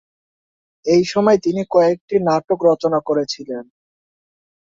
এই 0.85 1.03
সময়ে 1.05 1.39
তিনি 1.39 1.61
কয়েকটি 1.71 2.15
নাটক 2.27 2.59
রচনা 2.69 2.99
করেছিলেন। 3.01 3.63